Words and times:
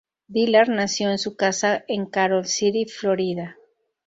Dillard 0.29 0.69
nació 0.69 1.11
en 1.11 1.19
su 1.19 1.35
casa 1.35 1.83
en 1.87 2.07
Carol 2.07 2.47
City, 2.47 2.85
Florida. 2.87 3.57